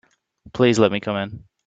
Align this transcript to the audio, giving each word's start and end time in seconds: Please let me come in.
Please 0.53 0.79
let 0.79 0.91
me 0.91 0.99
come 0.99 1.15
in. 1.17 1.43